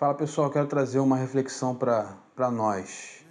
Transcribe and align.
Fala 0.00 0.14
pessoal, 0.14 0.48
quero 0.48 0.66
trazer 0.66 0.98
uma 0.98 1.18
reflexão 1.18 1.76
para 1.76 2.50
nós. 2.50 3.22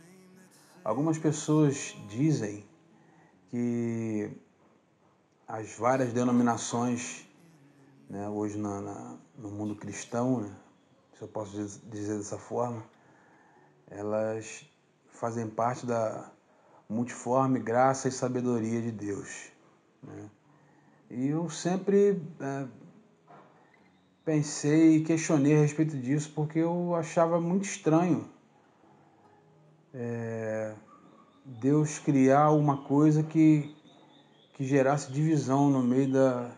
Algumas 0.84 1.18
pessoas 1.18 1.96
dizem 2.08 2.63
que 3.49 4.29
as 5.47 5.76
várias 5.76 6.13
denominações, 6.13 7.28
né, 8.08 8.29
hoje 8.29 8.55
na, 8.60 8.82
na, 8.82 9.18
no 9.36 9.50
mundo 9.50 9.76
cristão, 9.76 10.42
né, 10.42 10.55
se 11.18 11.24
eu 11.24 11.28
posso 11.28 11.58
dizer 11.86 12.18
dessa 12.19 12.37
forma, 12.37 12.83
elas 13.88 14.63
fazem 15.08 15.49
parte 15.49 15.88
da 15.88 16.31
multiforme 16.88 17.59
graça 17.59 18.08
e 18.08 18.12
sabedoria 18.12 18.80
de 18.80 18.91
Deus. 18.91 19.49
Né? 20.04 20.30
E 21.09 21.30
eu 21.30 21.49
sempre 21.49 22.22
é, 22.40 22.67
pensei 24.30 24.98
e 24.98 25.04
questionei 25.04 25.56
a 25.56 25.62
respeito 25.62 25.98
disso 25.98 26.32
porque 26.36 26.60
eu 26.60 26.94
achava 26.94 27.42
muito 27.42 27.64
estranho 27.64 28.30
é, 29.92 30.76
Deus 31.44 31.98
criar 31.98 32.52
uma 32.52 32.78
coisa 32.84 33.23
que, 33.23 33.76
que 34.54 34.64
gerasse 34.64 35.12
divisão 35.12 35.72
no 35.72 35.82
meio 35.82 36.12
da 36.12 36.52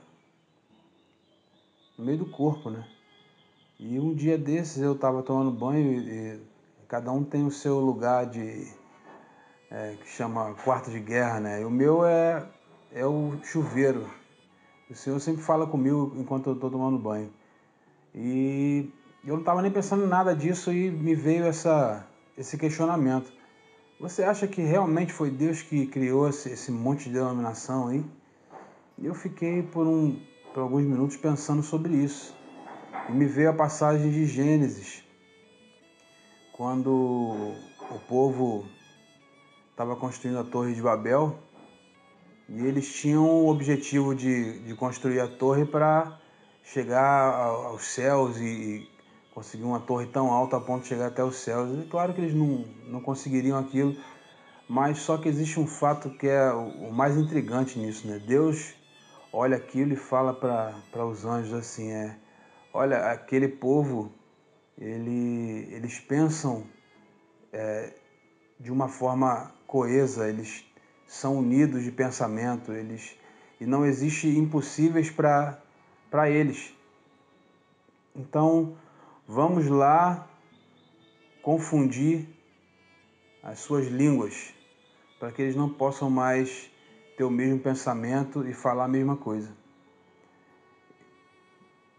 no 1.97 2.03
meio 2.03 2.17
do 2.17 2.25
corpo, 2.25 2.69
né? 2.69 2.85
E 3.79 3.97
um 3.97 4.13
dia 4.13 4.37
desses 4.37 4.81
eu 4.81 4.91
estava 4.91 5.23
tomando 5.23 5.49
banho 5.49 5.93
e, 5.93 6.09
e, 6.09 6.39
cada 6.89 7.09
um 7.13 7.23
tem 7.23 7.45
o 7.45 7.51
seu 7.51 7.79
lugar 7.79 8.25
de 8.25 8.67
é, 9.69 9.95
que 9.95 10.09
chama 10.09 10.53
quarto 10.55 10.91
de 10.91 10.99
guerra, 10.99 11.39
né? 11.39 11.61
E 11.61 11.63
o 11.63 11.71
meu 11.71 12.05
é 12.05 12.45
é 12.91 13.05
o 13.05 13.39
chuveiro. 13.43 14.11
O 14.89 14.93
Senhor 14.93 15.21
sempre 15.21 15.41
fala 15.41 15.65
comigo 15.65 16.13
enquanto 16.17 16.47
eu 16.47 16.53
estou 16.53 16.69
tomando 16.69 16.99
banho. 16.99 17.31
E 18.13 18.89
eu 19.25 19.33
não 19.33 19.39
estava 19.39 19.61
nem 19.61 19.71
pensando 19.71 20.03
em 20.03 20.07
nada 20.07 20.35
disso 20.35 20.71
e 20.71 20.91
me 20.91 21.15
veio 21.15 21.45
essa, 21.45 22.05
esse 22.37 22.57
questionamento. 22.57 23.31
Você 23.99 24.23
acha 24.23 24.47
que 24.47 24.61
realmente 24.61 25.13
foi 25.13 25.29
Deus 25.29 25.61
que 25.61 25.85
criou 25.85 26.27
esse, 26.27 26.49
esse 26.49 26.71
monte 26.71 27.05
de 27.05 27.13
denominação 27.13 27.87
aí? 27.87 28.03
Eu 29.01 29.13
fiquei 29.13 29.63
por, 29.63 29.87
um, 29.87 30.19
por 30.53 30.61
alguns 30.61 30.83
minutos 30.83 31.17
pensando 31.17 31.63
sobre 31.63 31.93
isso. 31.93 32.35
E 33.09 33.11
me 33.11 33.25
veio 33.25 33.49
a 33.49 33.53
passagem 33.53 34.11
de 34.11 34.25
Gênesis, 34.25 35.03
quando 36.51 36.91
o 36.91 37.99
povo 38.07 38.65
estava 39.71 39.95
construindo 39.95 40.39
a 40.39 40.43
Torre 40.43 40.73
de 40.73 40.81
Babel 40.81 41.39
e 42.53 42.65
eles 42.65 42.93
tinham 42.93 43.25
o 43.25 43.49
objetivo 43.49 44.13
de, 44.13 44.59
de 44.59 44.75
construir 44.75 45.21
a 45.21 45.27
torre 45.27 45.65
para 45.65 46.20
chegar 46.73 47.33
aos 47.33 47.85
céus 47.85 48.37
e, 48.37 48.87
conseguir 49.33 49.63
uma 49.63 49.79
torre 49.79 50.07
tão 50.07 50.29
alta 50.29 50.57
a 50.57 50.59
ponto 50.59 50.83
de 50.83 50.89
chegar 50.89 51.07
até 51.07 51.23
os 51.23 51.37
céus. 51.37 51.69
E 51.79 51.87
claro 51.87 52.13
que 52.13 52.21
eles 52.21 52.33
não, 52.33 52.65
não 52.85 53.01
conseguiriam 53.01 53.57
aquilo, 53.57 53.95
mas 54.67 54.99
só 54.99 55.17
que 55.17 55.27
existe 55.27 55.59
um 55.59 55.67
fato 55.67 56.09
que 56.09 56.27
é 56.27 56.51
o 56.51 56.91
mais 56.91 57.17
intrigante 57.17 57.79
nisso, 57.79 58.07
né? 58.07 58.19
Deus 58.19 58.73
olha 59.31 59.55
aquilo 59.55 59.93
e 59.93 59.95
fala 59.95 60.33
para 60.33 61.05
os 61.05 61.25
anjos 61.25 61.53
assim, 61.53 61.91
é, 61.91 62.17
olha, 62.73 63.11
aquele 63.11 63.47
povo, 63.47 64.11
ele, 64.77 65.69
eles 65.71 65.99
pensam 65.99 66.65
é, 67.53 67.93
de 68.59 68.71
uma 68.71 68.89
forma 68.89 69.51
coesa, 69.65 70.27
eles 70.27 70.65
são 71.07 71.37
unidos 71.37 71.83
de 71.83 71.91
pensamento, 71.91 72.73
eles 72.73 73.17
e 73.59 73.65
não 73.65 73.85
existe 73.85 74.27
impossíveis 74.27 75.11
para 75.11 75.61
para 76.11 76.29
eles. 76.29 76.71
Então, 78.15 78.77
vamos 79.27 79.67
lá 79.67 80.27
confundir 81.41 82.27
as 83.41 83.57
suas 83.57 83.87
línguas, 83.87 84.53
para 85.19 85.31
que 85.31 85.41
eles 85.41 85.55
não 85.55 85.67
possam 85.67 86.11
mais 86.11 86.69
ter 87.17 87.23
o 87.23 87.31
mesmo 87.31 87.59
pensamento 87.59 88.47
e 88.47 88.53
falar 88.53 88.85
a 88.85 88.87
mesma 88.87 89.17
coisa. 89.17 89.51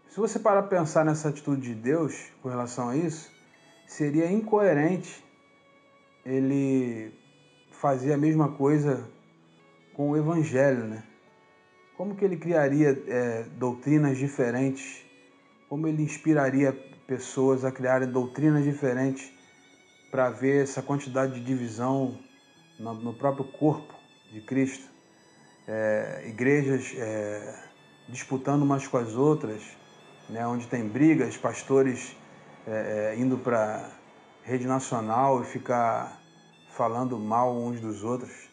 Se 0.07 0.17
você 0.17 0.39
parar 0.39 0.63
para 0.63 0.79
pensar 0.79 1.03
nessa 1.03 1.27
atitude 1.27 1.61
de 1.61 1.75
Deus 1.75 2.31
com 2.41 2.47
relação 2.47 2.87
a 2.87 2.95
isso, 2.95 3.29
seria 3.85 4.31
incoerente 4.31 5.21
ele 6.25 7.13
fazia 7.71 8.15
a 8.15 8.17
mesma 8.17 8.53
coisa 8.53 9.05
com 9.93 10.11
o 10.11 10.17
Evangelho, 10.17 10.85
né? 10.85 11.03
Como 11.97 12.15
que 12.15 12.25
ele 12.25 12.37
criaria 12.37 13.01
é, 13.07 13.43
doutrinas 13.57 14.17
diferentes? 14.17 15.05
Como 15.69 15.87
ele 15.87 16.01
inspiraria 16.01 16.73
pessoas 17.05 17.63
a 17.63 17.71
criarem 17.71 18.09
doutrinas 18.09 18.63
diferentes 18.63 19.31
para 20.09 20.29
ver 20.29 20.63
essa 20.63 20.81
quantidade 20.81 21.35
de 21.35 21.41
divisão 21.41 22.17
no, 22.79 22.93
no 22.95 23.13
próprio 23.13 23.45
corpo 23.45 23.93
de 24.31 24.41
Cristo? 24.41 24.91
É, 25.67 26.25
igrejas 26.27 26.93
é, 26.97 27.63
disputando 28.09 28.63
umas 28.63 28.87
com 28.87 28.97
as 28.97 29.15
outras, 29.15 29.61
né, 30.29 30.45
onde 30.47 30.67
tem 30.67 30.87
brigas, 30.87 31.37
pastores 31.37 32.17
é, 32.67 33.13
é, 33.13 33.19
indo 33.19 33.37
para 33.37 33.89
rede 34.43 34.65
nacional 34.65 35.41
e 35.41 35.45
ficar 35.45 36.19
falando 36.69 37.17
mal 37.19 37.55
uns 37.55 37.79
dos 37.79 38.03
outros 38.03 38.52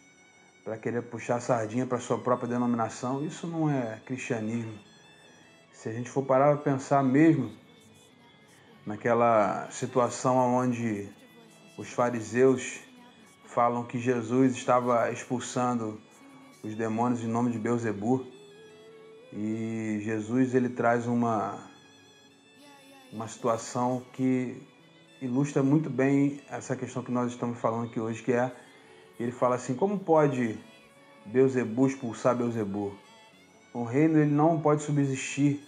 para 0.65 0.77
querer 0.77 1.03
puxar 1.03 1.41
sardinha 1.41 1.87
para 1.87 1.99
sua 1.99 2.19
própria 2.19 2.49
denominação, 2.49 3.25
isso 3.25 3.47
não 3.47 3.71
é 3.71 4.01
cristianismo. 4.05 4.79
Se 5.73 5.89
a 5.89 5.93
gente 5.93 6.11
for 6.11 6.23
parar 6.23 6.57
para 6.57 6.73
pensar 6.73 7.03
mesmo 7.03 7.53
naquela 8.85 9.71
situação 9.71 10.37
onde 10.37 11.09
os 11.79 11.89
fariseus 11.89 12.81
falam 13.47 13.85
que 13.85 13.99
Jesus 13.99 14.55
estava 14.55 15.11
expulsando 15.11 16.01
os 16.63 16.75
demônios 16.75 17.23
em 17.23 17.27
nome 17.27 17.51
de 17.51 17.59
Beuzebu 17.59 18.27
e 19.33 20.01
Jesus 20.05 20.55
ele 20.55 20.69
traz 20.69 21.07
uma 21.07 21.59
uma 23.13 23.27
situação 23.27 24.05
que 24.13 24.63
ilustra 25.21 25.63
muito 25.63 25.91
bem 25.91 26.41
essa 26.49 26.77
questão 26.77 27.03
que 27.03 27.11
nós 27.11 27.33
estamos 27.33 27.59
falando 27.59 27.89
aqui 27.89 27.99
hoje, 27.99 28.23
que 28.23 28.33
é 28.33 28.55
ele 29.23 29.33
fala 29.33 29.57
assim: 29.57 29.75
como 29.75 29.99
pode 29.99 30.59
Beuzebu 31.27 31.87
expulsar 31.87 32.37
Beuzebu? 32.37 32.93
O 33.73 33.85
reino 33.85 34.19
ele 34.19 34.31
não 34.31 34.61
pode 34.61 34.83
subsistir 34.83 35.61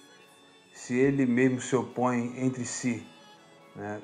se 0.72 0.94
ele 0.94 1.26
mesmo 1.26 1.60
se 1.60 1.76
opõe 1.76 2.32
entre 2.36 2.64
si. 2.64 3.06
Né? 3.76 4.00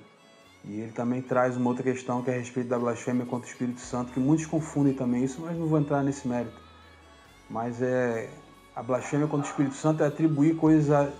E 0.64 0.80
ele 0.80 0.92
também 0.92 1.22
traz 1.22 1.56
uma 1.56 1.70
outra 1.70 1.82
questão 1.82 2.22
que 2.22 2.30
é 2.30 2.34
a 2.34 2.38
respeito 2.38 2.68
da 2.68 2.78
blasfêmia 2.78 3.24
contra 3.24 3.48
o 3.48 3.50
Espírito 3.50 3.80
Santo, 3.80 4.12
que 4.12 4.20
muitos 4.20 4.46
confundem 4.46 4.92
também 4.92 5.24
isso, 5.24 5.40
mas 5.40 5.56
não 5.56 5.66
vou 5.66 5.78
entrar 5.78 6.02
nesse 6.02 6.28
mérito. 6.28 6.60
Mas 7.48 7.80
é 7.80 8.28
a 8.76 8.82
blasfêmia 8.82 9.26
contra 9.26 9.46
o 9.46 9.50
Espírito 9.50 9.74
Santo 9.74 10.02
é 10.02 10.06
atribuir 10.06 10.56
coisas 10.56 10.90
a, 10.90 11.10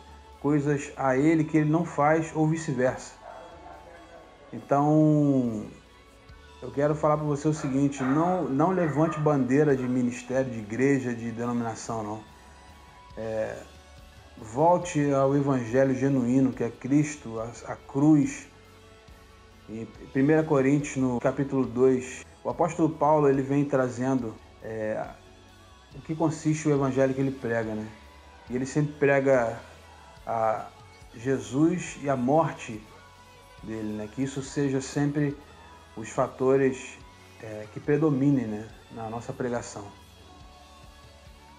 coisas 0.40 0.92
a 0.96 1.16
ele 1.16 1.44
que 1.44 1.56
ele 1.56 1.70
não 1.70 1.84
faz 1.84 2.30
ou 2.34 2.46
vice-versa. 2.46 3.14
Então, 4.52 5.66
eu 6.60 6.70
quero 6.70 6.94
falar 6.94 7.16
para 7.16 7.26
você 7.26 7.46
o 7.48 7.54
seguinte: 7.54 8.02
não, 8.02 8.44
não 8.44 8.70
levante 8.70 9.18
bandeira 9.20 9.76
de 9.76 9.82
ministério, 9.84 10.50
de 10.50 10.58
igreja, 10.58 11.14
de 11.14 11.30
denominação, 11.30 12.02
não. 12.02 12.24
É, 13.16 13.56
volte 14.36 15.12
ao 15.12 15.36
evangelho 15.36 15.94
genuíno, 15.94 16.52
que 16.52 16.64
é 16.64 16.70
Cristo, 16.70 17.40
a, 17.40 17.72
a 17.72 17.76
cruz. 17.76 18.48
Em 19.68 19.86
1 20.14 20.46
Coríntios, 20.46 20.96
no 20.96 21.20
capítulo 21.20 21.66
2, 21.66 22.24
o 22.42 22.48
apóstolo 22.48 22.88
Paulo 22.88 23.28
ele 23.28 23.42
vem 23.42 23.64
trazendo 23.64 24.34
é, 24.62 25.06
o 25.94 26.00
que 26.00 26.14
consiste 26.14 26.68
o 26.68 26.72
evangelho 26.72 27.12
que 27.12 27.20
ele 27.20 27.30
prega, 27.30 27.74
né? 27.74 27.86
E 28.48 28.56
ele 28.56 28.64
sempre 28.64 28.94
prega 28.94 29.60
a 30.26 30.66
Jesus 31.14 31.98
e 32.02 32.08
a 32.08 32.16
morte 32.16 32.82
dele, 33.62 33.92
né? 33.92 34.08
Que 34.10 34.22
isso 34.22 34.42
seja 34.42 34.80
sempre 34.80 35.36
os 35.98 36.08
fatores 36.10 36.96
é, 37.42 37.66
que 37.72 37.80
predominem 37.80 38.46
né? 38.46 38.68
na 38.92 39.08
nossa 39.10 39.32
pregação. 39.32 39.84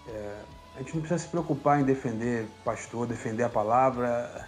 É, 0.08 0.42
a 0.76 0.80
gente 0.80 0.94
não 0.94 1.02
precisa 1.02 1.20
se 1.20 1.28
preocupar 1.28 1.80
em 1.80 1.84
defender 1.84 2.48
pastor, 2.64 3.06
defender 3.06 3.44
a 3.44 3.50
palavra. 3.50 4.48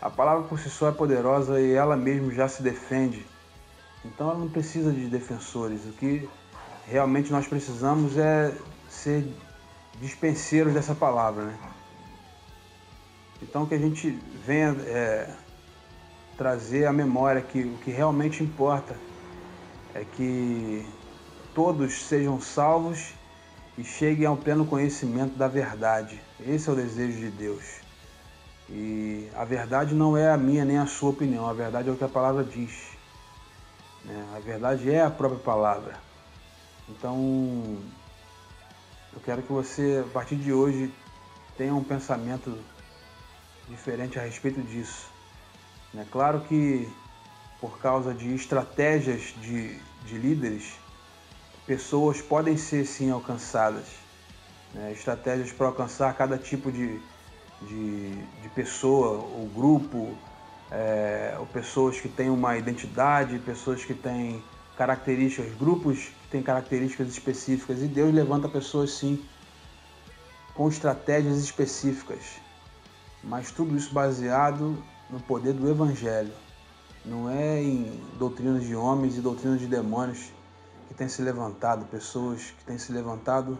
A 0.00 0.10
palavra 0.10 0.48
por 0.48 0.58
si 0.58 0.68
só 0.68 0.88
é 0.88 0.92
poderosa 0.92 1.60
e 1.60 1.72
ela 1.72 1.96
mesmo 1.96 2.30
já 2.32 2.48
se 2.48 2.62
defende. 2.62 3.24
Então 4.04 4.30
ela 4.30 4.38
não 4.38 4.48
precisa 4.48 4.92
de 4.92 5.06
defensores. 5.06 5.84
O 5.84 5.92
que 5.92 6.28
realmente 6.86 7.30
nós 7.30 7.46
precisamos 7.46 8.16
é 8.18 8.52
ser 8.88 9.26
dispenseiros 10.00 10.74
dessa 10.74 10.94
palavra. 10.94 11.44
Né? 11.44 11.58
Então 13.42 13.66
que 13.66 13.74
a 13.74 13.78
gente 13.78 14.18
venha 14.44 14.74
é, 14.86 15.30
trazer 16.36 16.86
à 16.86 16.92
memória 16.92 17.42
que 17.42 17.62
o 17.62 17.76
que 17.78 17.90
realmente 17.90 18.42
importa 18.42 18.96
é 19.94 20.04
que 20.04 20.86
todos 21.54 22.02
sejam 22.04 22.40
salvos 22.40 23.14
e 23.76 23.84
cheguem 23.84 24.26
ao 24.26 24.36
pleno 24.36 24.66
conhecimento 24.66 25.36
da 25.36 25.48
verdade. 25.48 26.20
Esse 26.38 26.68
é 26.68 26.72
o 26.72 26.76
desejo 26.76 27.18
de 27.18 27.30
Deus. 27.30 27.80
E 28.68 29.28
a 29.34 29.44
verdade 29.44 29.94
não 29.94 30.16
é 30.16 30.30
a 30.30 30.36
minha 30.36 30.64
nem 30.64 30.78
a 30.78 30.86
sua 30.86 31.10
opinião, 31.10 31.48
a 31.48 31.52
verdade 31.52 31.88
é 31.88 31.92
o 31.92 31.96
que 31.96 32.04
a 32.04 32.08
palavra 32.08 32.44
diz. 32.44 32.90
Né? 34.04 34.32
A 34.36 34.38
verdade 34.38 34.90
é 34.90 35.02
a 35.02 35.10
própria 35.10 35.40
palavra. 35.40 35.94
Então, 36.88 37.78
eu 39.12 39.20
quero 39.24 39.42
que 39.42 39.52
você, 39.52 40.04
a 40.06 40.12
partir 40.12 40.36
de 40.36 40.52
hoje, 40.52 40.92
tenha 41.56 41.74
um 41.74 41.82
pensamento 41.82 42.56
diferente 43.68 44.18
a 44.18 44.22
respeito 44.22 44.60
disso. 44.62 45.08
É 45.96 46.04
claro 46.10 46.40
que, 46.42 46.88
por 47.60 47.78
causa 47.78 48.14
de 48.14 48.34
estratégias 48.34 49.34
de, 49.40 49.78
de 50.04 50.18
líderes, 50.18 50.72
pessoas 51.66 52.20
podem 52.20 52.56
ser 52.56 52.86
sim 52.86 53.10
alcançadas. 53.10 53.86
Né? 54.74 54.92
Estratégias 54.92 55.52
para 55.52 55.66
alcançar 55.66 56.14
cada 56.14 56.38
tipo 56.38 56.72
de, 56.72 57.00
de, 57.62 58.10
de 58.42 58.48
pessoa 58.54 59.18
ou 59.18 59.48
grupo, 59.54 60.16
é, 60.70 61.36
ou 61.38 61.46
pessoas 61.46 62.00
que 62.00 62.08
têm 62.08 62.30
uma 62.30 62.56
identidade, 62.56 63.38
pessoas 63.40 63.84
que 63.84 63.94
têm 63.94 64.42
características, 64.76 65.52
grupos 65.54 65.98
que 65.98 66.28
têm 66.30 66.42
características 66.42 67.08
específicas. 67.08 67.82
E 67.82 67.86
Deus 67.86 68.14
levanta 68.14 68.48
pessoas 68.48 68.94
sim 68.94 69.22
com 70.54 70.68
estratégias 70.68 71.38
específicas, 71.38 72.40
mas 73.22 73.50
tudo 73.50 73.76
isso 73.76 73.92
baseado 73.92 74.82
no 75.08 75.20
poder 75.20 75.52
do 75.52 75.68
Evangelho. 75.68 76.32
Não 77.04 77.30
é 77.30 77.62
em 77.62 78.00
doutrinas 78.18 78.64
de 78.64 78.74
homens 78.76 79.16
e 79.16 79.20
doutrinas 79.20 79.58
de 79.58 79.66
demônios 79.66 80.30
que 80.88 80.94
tem 80.94 81.08
se 81.08 81.22
levantado, 81.22 81.86
pessoas 81.86 82.50
que 82.50 82.64
têm 82.64 82.76
se 82.76 82.92
levantado 82.92 83.58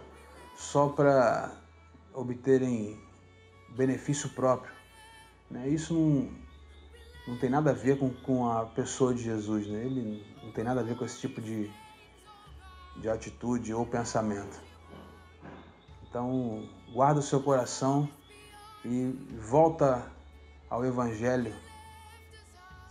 só 0.56 0.88
para 0.88 1.50
obterem 2.12 3.00
benefício 3.70 4.28
próprio. 4.30 4.72
Né? 5.50 5.68
Isso 5.68 5.94
não, 5.94 6.28
não 7.28 7.38
tem 7.38 7.48
nada 7.48 7.70
a 7.70 7.74
ver 7.74 7.98
com, 7.98 8.10
com 8.10 8.50
a 8.50 8.66
pessoa 8.66 9.14
de 9.14 9.22
Jesus, 9.22 9.66
né? 9.66 9.84
ele 9.84 10.24
não 10.42 10.52
tem 10.52 10.64
nada 10.64 10.80
a 10.80 10.84
ver 10.84 10.96
com 10.96 11.04
esse 11.04 11.18
tipo 11.18 11.40
de, 11.40 11.70
de 12.96 13.08
atitude 13.08 13.72
ou 13.72 13.86
pensamento. 13.86 14.60
Então, 16.08 16.68
guarda 16.92 17.20
o 17.20 17.22
seu 17.22 17.40
coração 17.40 18.08
e 18.84 19.12
volta 19.40 20.10
ao 20.68 20.84
Evangelho, 20.84 21.54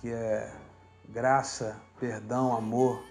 que 0.02 0.10
é 0.10 0.54
graça, 1.08 1.80
perdão, 2.00 2.56
amor, 2.56 3.04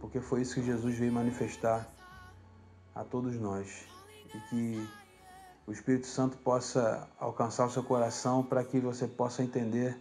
porque 0.00 0.20
foi 0.20 0.42
isso 0.42 0.54
que 0.54 0.62
Jesus 0.62 0.96
veio 0.98 1.12
manifestar 1.12 1.88
a 2.94 3.02
todos 3.04 3.34
nós. 3.36 3.86
E 4.34 4.40
que 4.50 4.88
o 5.66 5.72
Espírito 5.72 6.06
Santo 6.06 6.36
possa 6.38 7.08
alcançar 7.18 7.66
o 7.66 7.70
seu 7.70 7.82
coração 7.82 8.42
para 8.42 8.62
que 8.64 8.78
você 8.78 9.06
possa 9.06 9.42
entender 9.42 9.98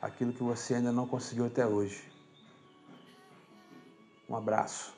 aquilo 0.00 0.32
que 0.32 0.42
você 0.42 0.74
ainda 0.74 0.92
não 0.92 1.06
conseguiu 1.06 1.46
até 1.46 1.66
hoje. 1.66 2.02
Um 4.28 4.36
abraço. 4.36 4.97